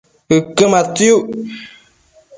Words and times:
ëquë 0.37 0.65
matsiuc 0.71 1.25